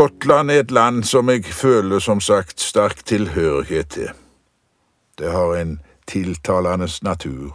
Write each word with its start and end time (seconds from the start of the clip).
Skottland 0.00 0.50
er 0.50 0.62
et 0.62 0.70
land 0.72 1.02
som 1.04 1.28
jeg 1.28 1.44
føler 1.52 2.00
som 2.00 2.22
sagt 2.24 2.62
sterk 2.64 3.02
tilhørighet 3.04 3.88
til. 3.92 4.12
Det 5.20 5.28
har 5.28 5.50
en 5.58 5.74
tiltalende 6.08 6.86
natur. 7.04 7.50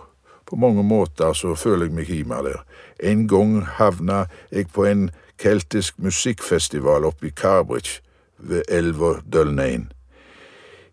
På 0.46 0.55
mange 0.55 0.84
måter 0.84 1.34
så 1.34 1.55
føler 1.57 1.88
jeg 1.88 1.96
meg 1.97 2.11
hjemme 2.14 2.38
der. 2.46 2.60
En 3.02 3.23
gang 3.28 3.64
havna 3.79 4.28
jeg 4.52 4.70
på 4.75 4.86
en 4.86 5.07
keltisk 5.42 5.97
musikkfestival 5.97 7.07
oppe 7.10 7.32
i 7.32 7.34
Carbridge 7.34 8.04
ved 8.37 8.62
elva 8.70 9.15
Dølnein. 9.25 9.87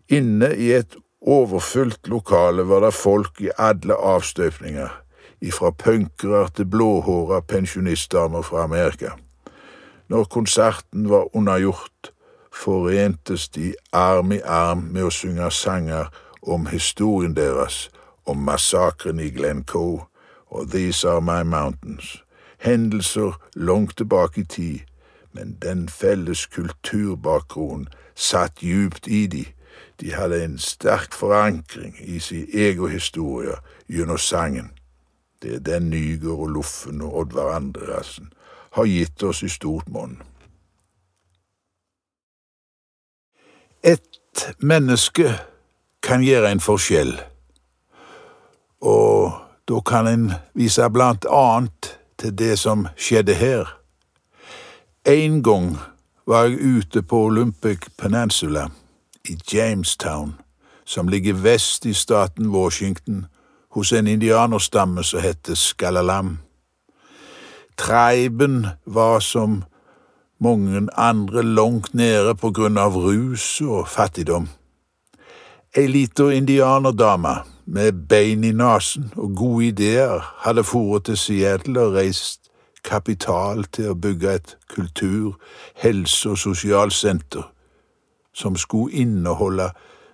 Inne 0.09 0.55
i 0.57 0.71
et 0.73 0.97
overfylt 1.21 2.09
lokale 2.09 2.65
var 2.65 2.81
det 2.87 2.95
folk 2.97 3.37
i 3.45 3.51
alle 3.57 3.93
avstøpninger, 3.93 4.89
ifra 5.41 5.69
punkere 5.69 6.47
til 6.49 6.65
blåhåra 6.65 7.43
pensjonistdamer 7.45 8.41
fra 8.41 8.63
Amerika. 8.63 9.13
Når 10.07 10.23
konserten 10.23 11.09
var 11.09 11.35
unnagjort, 11.35 12.13
forentes 12.51 13.49
de 13.49 13.73
arm 13.91 14.31
i 14.31 14.39
arm 14.45 14.77
med 14.77 15.07
å 15.07 15.11
synge 15.11 15.49
sanger 15.51 16.09
om 16.41 16.67
historien 16.67 17.35
deres, 17.35 17.89
om 18.25 18.37
massakren 18.37 19.19
i 19.19 19.29
Glencoe 19.31 20.05
og 20.51 20.71
These 20.71 21.09
Are 21.09 21.21
My 21.21 21.41
Mountains, 21.43 22.23
hendelser 22.57 23.39
langt 23.55 23.97
tilbake 23.97 24.41
i 24.41 24.43
tid, 24.43 24.79
men 25.31 25.57
den 25.61 25.89
felles 25.89 26.45
kulturbakgrunnen 26.45 27.87
satt 28.15 28.61
djupt 28.61 29.07
i 29.07 29.25
de, 29.27 29.45
de 30.01 30.13
hadde 30.13 30.43
en 30.43 30.59
sterk 30.59 31.13
forankring 31.13 31.95
i 31.99 32.19
sin 32.19 32.45
egen 32.53 32.91
historie 32.91 33.55
gjennom 33.89 34.17
sangen. 34.17 34.71
Det 35.41 35.55
er 35.55 35.59
den 35.59 35.89
Nygård 35.89 36.39
og 36.39 36.49
Loffen 36.49 37.01
og 37.01 37.17
Oddvar 37.23 37.55
Andreassen 37.55 38.29
har 38.73 38.85
gitt 38.85 39.23
oss 39.23 39.43
i 39.43 39.49
stort 39.49 39.87
monn. 39.87 40.17
Et 43.83 44.45
menneske 44.59 45.33
kan 46.03 46.23
gjøre 46.23 46.51
en 46.51 46.63
forskjell, 46.63 47.13
og 48.81 49.31
da 49.69 49.79
kan 49.85 50.07
en 50.07 50.31
vise 50.57 50.89
blant 50.89 51.25
annet 51.29 51.93
til 52.19 52.37
det 52.37 52.55
som 52.59 52.87
skjedde 52.97 53.35
her. 53.35 53.67
En 55.05 55.43
gang 55.43 55.77
var 56.27 56.47
jeg 56.47 56.59
ute 56.77 57.01
på 57.01 57.25
Olympic 57.27 57.89
Peninsula 57.97 58.69
i 59.29 59.37
Jamestown, 59.53 60.35
som 60.85 61.07
ligger 61.07 61.33
vest 61.33 61.85
i 61.85 61.93
staten 61.93 62.49
Washington, 62.49 63.25
hos 63.69 63.93
en 63.93 64.07
indianerstamme 64.07 65.03
som 65.03 65.21
heter 65.21 65.55
Skalalam. 65.55 66.37
Treiben 67.77 68.67
var 68.85 69.19
som 69.19 69.63
mange 70.39 70.87
andre 70.97 71.43
langt 71.43 71.93
nede 71.93 72.35
på 72.35 72.51
grunn 72.51 72.77
av 72.77 72.97
rus 72.99 73.61
og 73.61 73.87
fattigdom. 73.87 74.49
Ei 75.75 75.87
lita 75.87 76.29
indianerdame 76.29 77.37
med 77.65 78.03
bein 78.09 78.43
i 78.43 78.51
nesen 78.51 79.09
og 79.15 79.35
gode 79.35 79.71
ideer 79.71 80.21
hadde 80.43 80.63
foret 80.63 81.07
til 81.07 81.17
Seattle 81.17 81.87
og 81.87 81.95
reist 81.95 82.51
kapital 82.83 83.63
til 83.71 83.93
å 83.93 83.97
bygge 83.97 84.35
et 84.35 84.55
kultur-, 84.69 85.39
helse- 85.81 86.29
og 86.29 86.37
sosialsenter 86.37 87.49
som 88.33 88.55
skulle 88.57 88.93
inneholde 88.93 89.69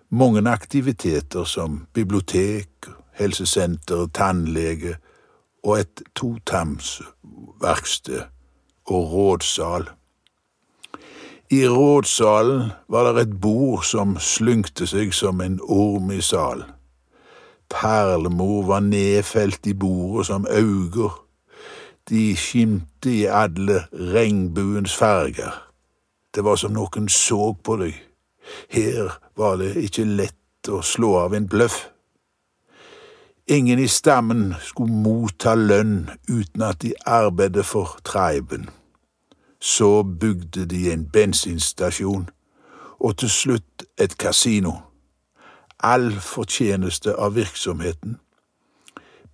mange 0.10 0.44
aktiviteter 0.50 1.44
som 1.44 1.86
bibliotek, 1.94 2.70
helsesenter, 3.14 4.08
tannlege 4.14 4.96
og 5.64 5.80
et 5.80 6.04
totamsverksted 7.60 8.22
og 8.86 9.12
rådsal. 9.14 9.90
I 11.50 11.68
rådsalen 11.68 12.72
var 12.88 13.14
det 13.14 13.22
et 13.22 13.42
bord 13.42 13.84
som 13.84 14.18
slyngte 14.20 14.88
seg 14.88 15.14
som 15.14 15.42
en 15.42 15.60
orm 15.62 16.12
i 16.12 16.22
sal. 16.22 16.64
Perlemor 17.70 18.66
var 18.66 18.80
nedfelt 18.80 19.68
i 19.68 19.74
bordet 19.74 20.28
som 20.28 20.46
øyne. 20.50 21.10
De 22.10 22.36
skimte 22.36 23.10
i 23.10 23.26
alle 23.26 23.86
regnbuens 23.94 24.96
farger. 24.96 25.54
Det 26.36 26.44
var 26.44 26.56
som 26.56 26.74
noen 26.74 27.10
så 27.10 27.56
på 27.64 27.78
deg. 27.78 27.94
Her 28.70 29.20
var 29.38 29.58
det 29.58 29.76
ikke 29.76 30.06
lett 30.06 30.70
å 30.70 30.82
slå 30.82 31.16
av 31.26 31.34
en 31.34 31.48
bløff. 31.48 31.90
Ingen 33.52 33.80
i 33.80 33.88
stammen 33.88 34.56
skulle 34.62 34.94
motta 34.94 35.56
lønn 35.56 36.10
uten 36.30 36.62
at 36.62 36.84
de 36.84 36.92
arbeidet 37.06 37.66
for 37.66 37.98
treiben. 38.06 38.70
Så 39.62 40.04
bygde 40.04 40.66
de 40.66 40.92
en 40.94 41.06
bensinstasjon, 41.06 42.30
og 43.00 43.18
til 43.18 43.30
slutt 43.30 43.86
et 43.98 44.18
kasino. 44.18 44.74
All 45.80 46.12
fortjeneste 46.22 47.16
av 47.18 47.34
virksomheten 47.40 48.20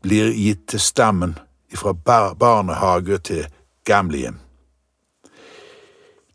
blir 0.01 0.31
gitt 0.31 0.63
til 0.71 0.79
stammen 0.79 1.35
fra 1.75 1.91
bar 1.93 2.33
barnehage 2.39 3.17
til 3.17 3.45
gamlehjem. 3.83 4.39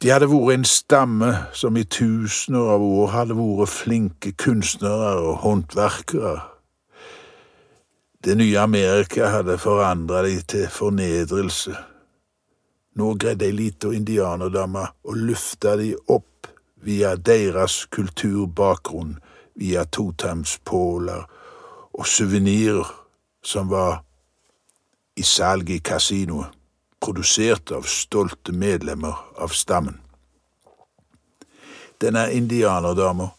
De 0.02 0.12
hadde 0.12 0.28
vært 0.28 0.58
en 0.58 0.68
stamme 0.68 1.32
som 1.56 1.80
i 1.80 1.88
tusener 1.88 2.74
av 2.76 2.84
år 2.84 3.12
hadde 3.16 3.40
vært 3.40 3.72
flinke 3.72 4.36
kunstnere 4.36 5.16
og 5.24 5.36
håndverkere. 5.46 6.49
Det 8.24 8.34
nye 8.34 8.58
Amerika 8.60 9.30
hadde 9.32 9.56
forandra 9.58 10.20
de 10.26 10.42
til 10.44 10.66
fornedrelse. 10.68 11.72
Nå 13.00 13.14
greide 13.16 13.46
ei 13.48 13.54
lita 13.56 13.88
indianerdame 13.96 14.82
å 15.08 15.14
lufte 15.16 15.72
de 15.80 15.94
opp 16.12 16.50
via 16.84 17.14
deres 17.16 17.86
kulturbakgrunn, 17.88 19.14
via 19.56 19.86
totemspåler 19.88 21.24
og 21.96 22.04
suvenirer 22.06 22.92
som 23.40 23.72
var 23.72 24.02
i 25.16 25.24
salg 25.24 25.72
i 25.72 25.80
kasinoet, 25.80 26.52
produsert 27.00 27.72
av 27.72 27.88
stolte 27.88 28.52
medlemmer 28.52 29.16
av 29.40 29.56
stammen. 29.56 29.96
Denne 32.00 32.28
indianerdama 32.36 33.32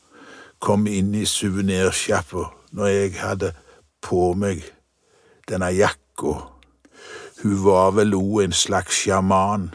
kom 0.58 0.90
inn 0.90 1.14
i 1.14 1.28
suvenirsjappa 1.30 2.50
når 2.74 2.96
jeg 2.98 3.20
hadde 3.22 3.58
på 4.02 4.34
meg 4.34 4.64
denne 5.50 5.72
jakka. 5.76 6.34
Hun 7.44 7.64
var 7.66 7.92
vel 7.98 8.16
òg 8.18 8.44
en 8.44 8.56
slags 8.56 9.04
sjaman, 9.04 9.72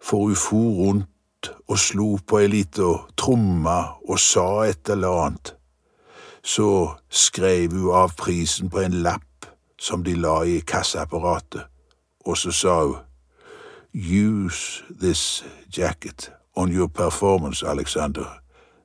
for 0.00 0.28
hun 0.28 0.36
for 0.36 0.74
rundt 0.78 1.50
og 1.68 1.78
slo 1.78 2.08
på 2.26 2.38
ei 2.42 2.50
lita 2.50 2.92
tromme 3.18 3.78
og 4.08 4.18
sa 4.22 4.64
et 4.68 4.90
eller 4.90 5.24
annet. 5.24 5.54
Så 6.42 6.94
skrev 7.10 7.72
hun 7.72 7.94
av 7.94 8.14
prisen 8.16 8.70
på 8.70 8.80
en 8.84 9.02
lapp 9.02 9.50
som 9.78 10.04
de 10.04 10.14
la 10.14 10.42
i 10.42 10.60
kassaapparatet, 10.60 11.66
og 12.26 12.36
så 12.36 12.52
sa 12.52 12.80
hun 12.84 13.04
Use 13.94 14.84
this 14.90 15.44
jacket 15.76 16.30
on 16.54 16.70
your 16.70 16.88
performance, 16.88 17.62
Alexander. 17.62 18.40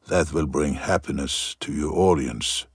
That 0.07 0.33
will 0.33 0.47
bring 0.47 0.73
happiness 0.75 1.55
to 1.59 1.71
your 1.71 1.93
audience. 1.93 2.65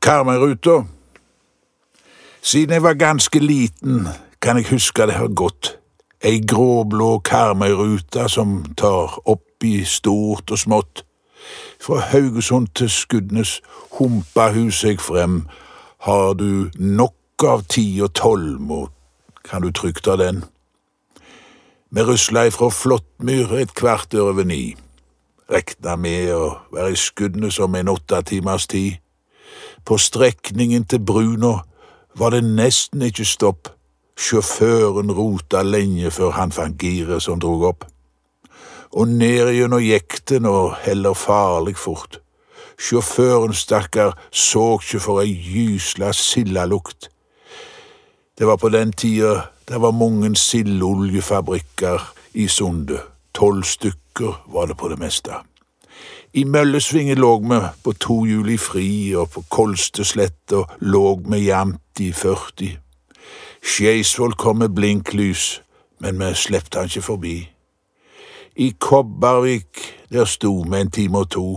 Karmøyruta. 0.00 0.82
Siden 2.42 2.72
jeg 2.72 2.82
var 2.82 2.94
ganske 2.94 3.38
liten, 3.38 4.08
kan 4.42 4.56
jeg 4.56 4.70
huske 4.70 5.06
det 5.06 5.14
har 5.14 5.28
gått. 5.28 5.76
Ei 6.24 6.40
gråblå 6.48 7.18
Karmøyrute 7.18 8.28
som 8.28 8.62
tar 8.76 9.20
opp 9.28 9.64
i 9.64 9.84
stort 9.84 10.50
og 10.50 10.58
smått. 10.58 11.04
Fra 11.80 11.98
Haugesund 12.00 12.68
til 12.74 12.90
Skudenes 12.90 13.60
humpa 13.98 14.50
hun 14.52 14.72
seg 14.72 15.00
frem. 15.00 15.42
Har 16.00 16.32
du 16.32 16.70
nok 16.74 17.44
av 17.44 17.66
ti 17.68 18.00
og 18.00 18.14
tolv, 18.14 18.56
må 18.60 18.88
kan 19.44 19.62
du 19.62 19.70
trygt 19.72 20.04
ta 20.04 20.16
den. 20.16 20.44
Vi 21.90 22.02
rusla 22.02 22.46
ifra 22.46 22.70
Flåttmyr 22.70 23.52
et 23.58 23.74
kvart 23.74 24.14
over 24.14 24.44
ni. 24.44 24.76
Rekna 25.50 25.96
med 25.96 26.32
å 26.32 26.44
være 26.72 26.92
i 26.92 26.96
Skudenes 26.96 27.58
om 27.60 27.74
en 27.74 27.92
åtte 27.92 28.22
timers 28.22 28.68
tid. 28.70 29.00
På 29.84 29.98
strekningen 29.98 30.84
til 30.84 31.00
Bruna 31.04 31.60
var 32.18 32.30
det 32.30 32.44
nesten 32.44 33.02
ikke 33.02 33.24
stopp. 33.24 33.68
Sjåføren 34.20 35.12
rota 35.16 35.62
lenge 35.62 36.10
før 36.10 36.34
han 36.36 36.52
fant 36.52 36.78
giret 36.80 37.22
som 37.24 37.40
drog 37.40 37.64
opp. 37.70 37.86
Og 38.92 39.08
ned 39.08 39.52
gjennom 39.54 39.82
jekten 39.82 40.48
og 40.50 40.74
heller 40.82 41.14
farlig 41.14 41.76
fort. 41.78 42.20
Sjåføren, 42.80 43.54
stakkar, 43.54 44.16
så 44.32 44.80
ikke 44.80 45.00
for 45.04 45.22
ei 45.22 45.32
gysla 45.36 46.12
sildalukt. 46.16 47.10
Det 48.38 48.48
var 48.48 48.56
på 48.56 48.68
den 48.72 48.92
tida 48.92 49.50
det 49.70 49.78
var 49.78 49.92
mange 49.94 50.36
sildoljefabrikker 50.36 52.02
i 52.34 52.48
Sunde. 52.48 52.98
Tolv 53.34 53.62
stykker 53.62 54.42
var 54.50 54.66
det 54.66 54.76
på 54.76 54.88
det 54.88 54.98
meste. 54.98 55.30
I 56.32 56.44
Møllesvinget 56.44 57.18
lå 57.18 57.38
vi 57.40 57.60
på 57.84 57.92
tohjulig 57.92 58.60
fri, 58.60 59.14
og 59.14 59.30
på 59.30 59.42
Kolstesletta 59.50 60.62
lå 60.80 61.20
vi 61.26 61.46
jevnt 61.48 62.00
i 62.00 62.12
40. 62.12 62.76
Skeisvoll 63.62 64.34
kom 64.34 64.62
med 64.62 64.74
blinklys, 64.74 65.62
men 66.00 66.20
vi 66.20 66.34
slepte 66.34 66.78
han 66.78 66.88
ikke 66.88 67.02
forbi. 67.02 67.34
I 68.56 68.74
Kobbervik 68.78 69.96
der 70.12 70.24
sto 70.24 70.64
vi 70.68 70.80
en 70.80 70.90
time 70.90 71.18
og 71.18 71.30
to, 71.30 71.48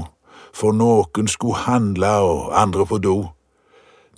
for 0.54 0.72
noen 0.72 1.28
skulle 1.28 1.66
handle 1.66 2.08
og 2.08 2.62
andre 2.62 2.86
på 2.86 2.98
do. 2.98 3.18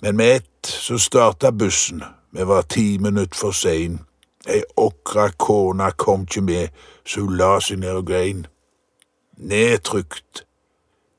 Men 0.02 0.16
med 0.16 0.36
ett 0.36 0.66
så 0.66 0.98
starta 0.98 1.50
bussen, 1.50 2.02
vi 2.30 2.44
var 2.44 2.62
ti 2.62 2.98
minutt 2.98 3.34
for 3.34 3.50
sein. 3.50 4.00
Ei 4.46 4.62
okra 4.76 5.30
kone 5.38 5.90
kom 5.96 6.22
ikke 6.22 6.40
med, 6.40 6.68
så 7.06 7.20
hun 7.20 7.36
la 7.36 7.56
seg 7.60 7.80
ned 7.80 8.02
og 8.02 8.06
grein. 8.06 8.46
Nedtrykt 9.36 10.46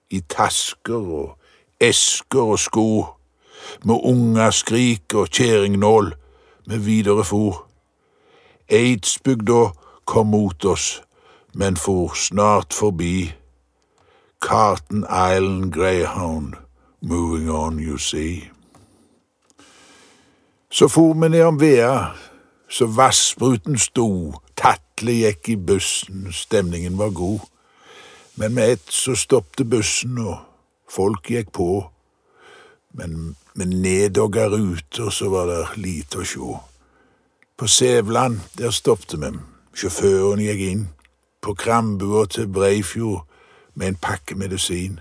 i 0.10 0.20
tasker 0.30 0.94
og 0.94 1.38
esker 1.80 2.42
og 2.42 2.60
sko, 2.60 3.06
med 3.84 4.00
unger 4.04 4.52
skrik 4.52 5.14
og 5.14 5.30
kjerringnål, 5.30 6.16
med 6.68 6.78
videre 6.78 7.24
for. 7.24 7.66
Eidsbygda 8.70 9.70
kom 10.06 10.28
mot 10.28 10.66
oss, 10.66 11.02
men 11.54 11.78
for 11.78 12.16
snart 12.16 12.74
forbi. 12.74 13.34
Carton 14.42 15.06
Island 15.10 15.74
Greyhound, 15.74 16.54
moving 17.02 17.52
on, 17.52 17.80
you 17.80 17.98
see. 17.98 18.50
Så 20.70 20.88
for 20.88 21.14
vi 21.14 21.30
ned 21.30 21.44
om 21.44 21.60
vea, 21.60 22.06
så 22.70 22.86
vassbruten 22.86 23.78
sto, 23.78 24.34
Tatle 24.58 25.14
gikk 25.14 25.50
i 25.50 25.56
bussen, 25.56 26.32
stemningen 26.34 26.98
var 26.98 27.10
god. 27.10 27.40
Men 28.40 28.54
med 28.54 28.72
ett 28.72 28.90
så 28.90 29.16
stoppet 29.16 29.66
bussen, 29.68 30.18
og 30.22 30.38
folk 30.90 31.30
gikk 31.32 31.50
på. 31.58 31.88
Men 32.94 33.36
med 33.58 33.74
neddogga 33.74 34.46
ruter 34.54 35.10
så 35.10 35.30
var 35.34 35.50
det 35.50 35.64
lite 35.82 36.22
å 36.22 36.26
sjå. 36.26 36.50
På 37.58 37.66
Sævland, 37.68 38.44
der 38.54 38.70
stoppet 38.70 39.18
vi. 39.18 39.32
Sjåføren 39.74 40.44
gikk 40.46 40.62
inn. 40.68 40.86
På 41.42 41.56
Krambua 41.58 42.28
til 42.30 42.46
Breifjord 42.54 43.26
med 43.74 43.88
en 43.88 44.00
pakke 44.06 44.38
medisin. 44.38 45.00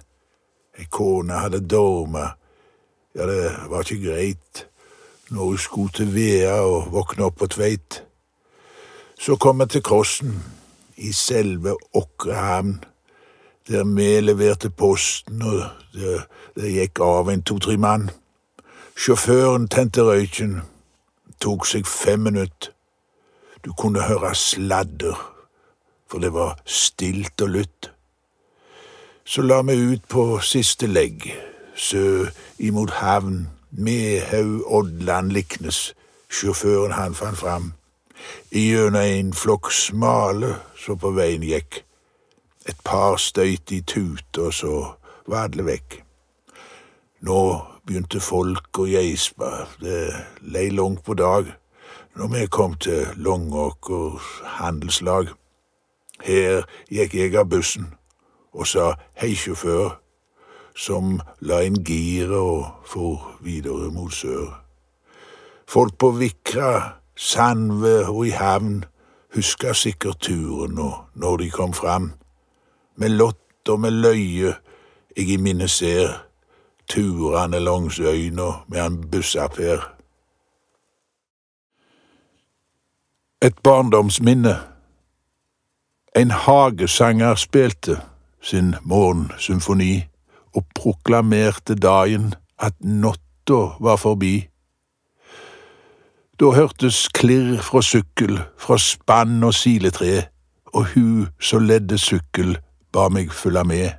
Ei 0.79 0.89
kone 0.89 1.37
hadde 1.37 1.61
dorma. 1.61 2.31
Ja, 3.13 3.29
det 3.29 3.53
var 3.69 3.85
ikke 3.85 4.01
greit 4.09 4.67
når 5.29 5.45
hun 5.45 5.59
skulle 5.59 5.93
til 5.93 6.13
Vea 6.15 6.61
og 6.65 6.93
våkne 6.93 7.29
opp 7.29 7.41
på 7.41 7.53
Tveit. 7.53 8.03
Så 9.21 9.37
kom 9.37 9.61
vi 9.61 9.67
til 9.67 9.83
Krossen, 9.83 10.37
i 10.97 11.13
selve 11.13 11.77
Åkrehamn, 11.93 12.79
der 13.69 13.85
vi 13.85 14.21
leverte 14.21 14.71
posten, 14.71 15.43
og 15.43 15.65
det, 15.95 16.23
det 16.55 16.73
gikk 16.73 17.01
av 17.03 17.31
en 17.31 17.43
to-tre 17.43 17.77
mann. 17.77 18.11
Sjåføren 18.97 19.67
tente 19.69 20.05
røyken, 20.07 20.61
tok 21.43 21.67
seg 21.67 21.87
fem 21.87 22.23
minutter. 22.29 22.73
Du 23.65 23.73
kunne 23.75 24.07
høre 24.07 24.35
sladder, 24.35 25.19
for 26.07 26.23
det 26.23 26.31
var 26.33 26.55
stilt 26.65 27.43
og 27.43 27.49
lytt. 27.57 27.91
Så 29.27 29.43
la 29.43 29.59
vi 29.67 29.75
ut 29.75 30.05
på 30.09 30.39
siste 30.39 30.87
legg, 30.87 31.27
sø 31.75 32.29
imot 32.63 32.95
havn, 33.03 33.49
Mehaug, 33.71 34.63
Oddland, 34.67 35.33
Liknes. 35.35 35.95
Sjåføren 36.31 36.95
han 36.95 37.15
fant 37.15 37.39
fram, 37.39 37.73
igjennom 38.51 39.03
en 39.03 39.35
flokk 39.35 39.73
smale 39.75 40.55
som 40.79 40.99
på 41.03 41.11
veien 41.19 41.43
gikk. 41.43 41.83
Et 42.69 42.79
par 42.85 43.17
støyt 43.17 43.71
i 43.73 43.81
tute, 43.81 44.43
og 44.43 44.55
så 44.55 44.75
var 45.27 45.47
alle 45.47 45.67
vekk. 45.67 46.01
Nå 47.27 47.41
begynte 47.87 48.21
folk 48.21 48.79
å 48.79 48.89
geispe, 48.91 49.51
det 49.81 50.11
lei 50.43 50.69
langt 50.75 51.05
på 51.07 51.15
dag 51.15 51.55
når 52.17 52.29
vi 52.33 52.47
kom 52.47 52.75
til 52.81 53.07
Longåker 53.17 54.17
handelslag. 54.57 55.29
Her 56.25 56.65
gikk 56.89 57.15
jeg 57.15 57.37
av 57.37 57.51
bussen 57.53 57.91
og 58.57 58.65
sa 58.71 58.95
hei, 59.21 59.35
sjåfør, 59.37 59.99
som 60.77 61.19
la 61.45 61.61
inn 61.67 61.83
giret 61.85 62.33
og 62.37 62.89
for 62.89 63.37
videre 63.45 63.91
mot 63.93 64.13
sør. 64.13 64.55
Folk 65.69 65.99
på 66.01 66.15
Vikra, 66.17 66.97
Sandve 67.17 68.07
og 68.09 68.27
i 68.29 68.33
havn 68.37 68.85
huska 69.37 69.75
sikkert 69.77 70.25
turen 70.25 70.79
og 70.81 71.05
når 71.15 71.43
de 71.45 71.51
kom 71.53 71.77
fram. 71.77 72.15
Med 72.97 73.09
lott 73.09 73.69
og 73.69 73.81
med 73.81 73.91
løye 73.91 74.55
jeg 75.17 75.29
i 75.29 75.37
minne 75.37 75.69
ser 75.69 76.27
turene 76.89 77.61
langs 77.61 77.99
øyna 78.01 78.49
med 78.69 78.81
han 78.81 78.99
bussaffær. 79.11 79.93
Et 83.43 83.59
barndomsminne. 83.63 84.57
En 86.17 86.31
hagesanger 86.31 87.35
spilte 87.35 88.01
sin 88.41 88.75
morgensymfoni 88.83 90.05
og 90.55 90.65
proklamerte 90.75 91.75
dagen 91.75 92.35
at 92.59 92.75
natta 92.81 93.61
var 93.81 93.97
forbi. 93.97 94.49
Da 96.41 96.45
hørtes 96.45 97.09
klirr 97.09 97.61
fra 97.63 97.83
sykkel, 97.83 98.41
fra 98.59 98.79
spann 98.79 99.45
og 99.45 99.55
siletre, 99.55 100.23
og 100.67 100.85
hun 100.95 101.29
som 101.41 101.65
ledde 101.65 101.99
sykkel, 101.99 102.59
ba 102.97 103.09
meg 103.13 103.33
følge 103.33 103.65
med. 103.69 103.91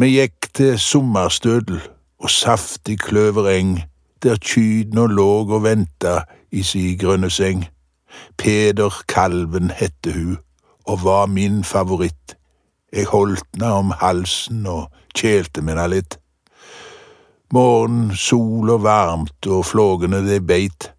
Vi 0.00 0.14
gikk 0.14 0.48
til 0.56 0.78
sommerstødel 0.80 1.80
og 2.20 2.30
saftig 2.30 3.00
kløvereng, 3.04 3.82
der 4.22 4.40
kyrne 4.40 5.04
lå 5.12 5.28
og 5.44 5.62
venta 5.64 6.22
i 6.52 6.62
si 6.64 6.94
grønne 6.96 7.28
seng. 7.30 7.66
Peder 8.40 9.02
Kalven 9.08 9.70
hette 9.76 10.14
hun, 10.16 10.38
og 10.88 11.04
var 11.04 11.26
min 11.26 11.60
favoritt. 11.64 12.36
Jeg 12.92 13.12
holdt 13.12 13.44
henne 13.52 13.72
om 13.82 13.92
halsen 14.00 14.64
og 14.66 14.88
kjelte 15.14 15.60
med 15.60 15.76
henne 15.76 15.88
litt. 15.96 16.16
Morgen, 17.52 18.14
sol 18.16 18.70
og 18.70 18.82
varmt, 18.86 19.46
og 19.46 19.66
flågene 19.66 20.24
de 20.24 20.40
beit. 20.40 20.92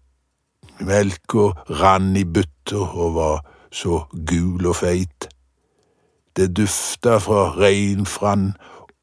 Melka 0.78 1.50
rann 1.82 2.14
i 2.16 2.24
bytter 2.24 2.86
og 2.86 3.14
var 3.18 3.44
så 3.72 4.04
gul 4.30 4.66
og 4.66 4.76
feit. 4.84 5.31
Det 6.36 6.56
dufta 6.56 7.18
fra 7.18 7.50
reinfrann 7.60 8.52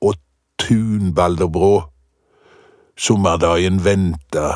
og 0.02 0.16
tunbalderbrå. 0.60 1.84
Sommerdagen 2.98 3.84
venta, 3.86 4.54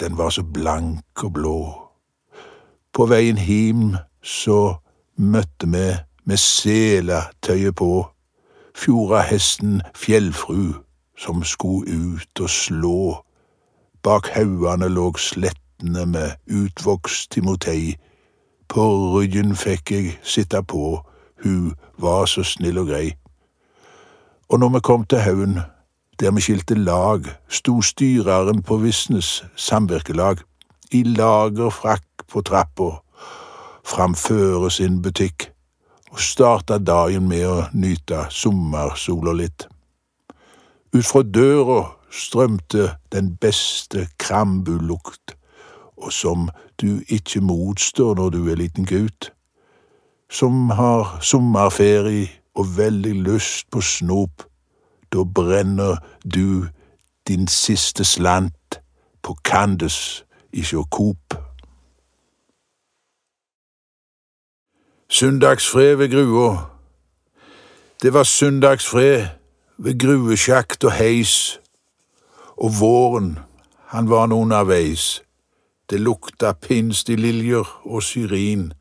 den 0.00 0.18
var 0.18 0.30
så 0.30 0.42
blank 0.42 1.24
og 1.24 1.32
blå. 1.32 1.58
På 2.92 3.06
veien 3.06 3.38
him 3.38 3.96
så 4.22 4.76
møtte 5.16 5.66
vi 5.66 5.88
med 6.24 6.36
seletøyet 6.36 7.74
på, 7.76 8.06
fjordahesten 8.74 9.82
Fjellfru, 9.94 10.72
som 11.18 11.42
skulle 11.44 11.90
ut 11.90 12.40
og 12.40 12.50
slå. 12.50 13.24
Bak 14.02 14.28
haugane 14.34 14.88
lå 14.88 15.12
slettene 15.18 16.06
med 16.06 16.30
utvokst 16.46 17.30
timotei, 17.30 17.96
på 18.68 18.84
ryggen 19.14 19.56
fikk 19.56 19.90
jeg 19.90 20.18
sitte 20.22 20.62
på, 20.62 21.00
hun 21.44 21.74
var 21.98 22.26
så 22.26 22.42
snill 22.42 22.78
og 22.78 22.86
grei. 22.90 23.16
Og 24.48 24.60
når 24.60 24.68
vi 24.68 24.80
kom 24.80 25.04
til 25.04 25.18
haugen, 25.18 25.60
der 26.20 26.30
vi 26.30 26.40
skilte 26.40 26.74
lag, 26.74 27.26
sto 27.48 27.80
styreren 27.82 28.62
på 28.62 28.76
Visnes 28.76 29.44
samvirkelag, 29.56 30.38
i 30.90 31.02
lagerfrakk 31.02 32.24
på 32.28 32.40
trappa, 32.40 32.90
framføre 33.84 34.70
sin 34.70 35.02
butikk 35.02 35.50
og 36.10 36.20
starta 36.20 36.78
dagen 36.78 37.28
med 37.28 37.44
å 37.46 37.56
nyte 37.76 38.24
sommersola 38.32 39.34
litt. 39.36 39.68
Ut 40.96 41.04
fra 41.04 41.22
døra 41.22 41.82
strømte 42.10 42.94
den 43.12 43.34
beste 43.36 44.06
krambulukt, 44.18 45.36
og 45.96 46.12
som 46.12 46.48
du 46.80 47.02
ikke 47.08 47.42
motstår 47.44 48.16
når 48.16 48.30
du 48.30 48.40
er 48.48 48.60
liten 48.62 48.88
gutt, 48.88 49.32
som 50.30 50.70
har 50.70 51.18
sommerferie 51.20 52.28
og 52.54 52.76
veldig 52.76 53.14
lyst 53.22 53.70
på 53.70 53.80
snop, 53.80 54.42
da 55.12 55.24
brenner 55.24 55.96
du 56.24 56.68
din 57.28 57.48
siste 57.48 58.04
slant 58.04 58.80
på 59.22 59.36
Candes 59.44 60.24
i 60.52 60.62
Coop. 60.62 61.34
Søndagsfred 65.08 65.94
ved 65.94 66.10
grua. 66.10 66.66
Det 68.02 68.12
var 68.12 68.22
søndagsfred 68.22 69.26
ved 69.78 69.98
gruesjakt 69.98 70.84
og 70.84 70.92
heis, 70.92 71.60
og 72.56 72.80
våren, 72.80 73.38
han 73.86 74.10
var 74.10 74.26
nå 74.26 74.36
underveis. 74.36 75.22
Det 75.90 76.00
lukta 76.00 76.52
pinstililjer 76.52 77.80
og 77.84 78.02
syrin 78.02 78.72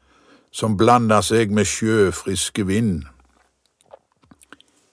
som 0.51 0.77
blanda 0.77 1.21
seg 1.21 1.51
med 1.51 1.65
sjøfriske 1.65 2.65
vind. 2.67 3.03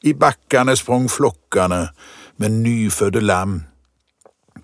I 0.05 0.13
bakkene 0.13 0.77
sprang 0.77 1.09
flokkene 1.11 1.89
med 2.37 2.49
nyfødte 2.49 3.21
lam. 3.21 3.63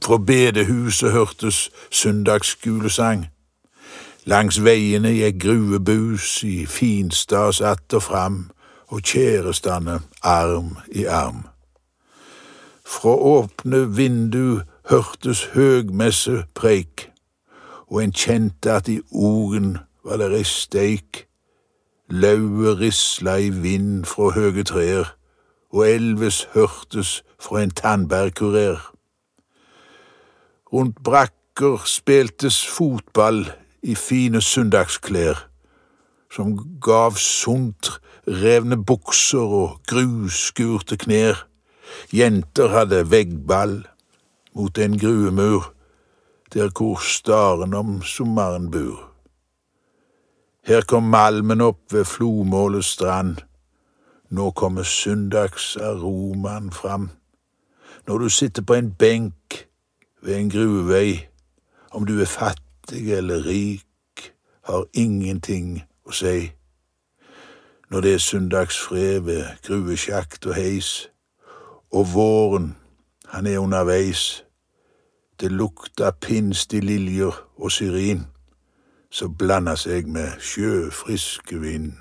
Fra 0.04 0.18
bedehuset 0.18 1.12
hørtes 1.12 1.70
søndagsskolesang. 1.90 3.26
Langs 4.24 4.60
veiene 4.64 5.14
gikk 5.16 5.40
gruebus 5.40 6.42
i 6.44 6.66
finstas 6.66 7.60
att 7.60 7.94
og 7.94 8.02
fram, 8.02 8.50
og 8.88 9.00
kjærestene 9.02 10.00
arm 10.22 10.76
i 10.92 11.04
arm. 11.04 11.46
Fra 12.86 13.10
åpne 13.10 13.96
vindu 13.96 14.60
hørtes 14.90 15.44
høgmessepreik, 15.44 17.10
og 17.86 18.04
en 18.04 18.12
kjente 18.12 18.72
at 18.72 18.88
i 18.88 19.00
ogen 19.12 19.78
var 20.04 20.16
det 20.16 20.32
ei 20.36 20.44
steik. 20.44 21.26
lauvet 22.10 22.80
risla 22.80 23.36
i 23.38 23.50
vind 23.50 24.04
fra 24.04 24.30
høge 24.34 24.64
trær, 24.64 25.14
og 25.70 25.86
elves 25.88 26.48
hørtes 26.54 27.22
fra 27.38 27.62
en 27.62 27.70
tannbærkurer. 27.70 28.80
Rundt 30.72 31.02
brakker 31.04 31.82
speltes 31.86 32.66
fotball 32.66 33.52
i 33.82 33.94
fine 33.94 34.40
søndagsklær, 34.40 35.46
som 36.34 36.58
gav 36.82 37.14
sunt 37.14 38.00
revne 38.26 38.84
bukser 38.84 39.54
og 39.62 39.80
grusskurte 39.86 40.96
knær. 40.96 41.46
Jenter 42.12 42.68
hadde 42.68 43.10
veggball 43.10 43.86
mot 44.54 44.78
en 44.78 44.98
gruemur, 44.98 45.72
der 46.54 46.70
hvor 46.74 46.98
staren 47.02 47.74
om 47.74 48.02
sommeren 48.02 48.70
bur. 48.70 49.09
Her 50.70 50.80
kom 50.80 51.02
malmen 51.02 51.60
opp 51.60 51.92
ved 51.92 52.04
flomålets 52.04 52.86
strand. 52.86 53.36
Nå 54.30 54.50
kommer 54.50 54.82
søndagsaromaen 54.82 56.70
fram. 56.72 57.10
Når 58.06 58.18
du 58.18 58.28
sitter 58.28 58.62
på 58.62 58.74
en 58.74 58.92
benk 58.94 59.66
ved 60.22 60.36
en 60.36 60.50
gruvevei, 60.50 61.26
om 61.90 62.06
du 62.06 62.20
er 62.20 62.24
fattig 62.24 63.12
eller 63.12 63.46
rik, 63.46 64.32
har 64.62 64.86
ingenting 64.94 65.82
å 66.06 66.14
si. 66.14 66.52
Når 67.90 68.00
det 68.00 68.14
er 68.14 68.26
søndagsfred 68.30 69.20
ved 69.26 69.44
gruvesjakt 69.66 70.46
og 70.46 70.54
heis, 70.54 71.08
og 71.90 72.14
våren, 72.14 72.76
han 73.26 73.46
er 73.46 73.58
underveis, 73.58 74.44
det 75.40 75.50
lukter 75.50 76.10
pinstig 76.10 76.84
liljer 76.84 77.34
og 77.58 77.72
syrin, 77.72 78.28
som 79.10 79.34
blanda 79.34 79.74
seg 79.76 80.08
med 80.08 80.38
sjøfriske 80.38 81.60
vind. 81.60 81.92